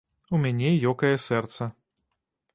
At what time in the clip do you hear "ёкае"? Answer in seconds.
0.93-1.13